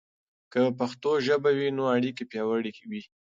[0.51, 3.01] که پښتو ژبه وي، نو اړیکې پياوړي وي.